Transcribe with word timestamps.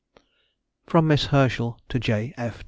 FROM 0.87 1.05
MISS 1.05 1.27
HERSCHEL 1.27 1.77
TO 1.87 1.99
J. 1.99 2.33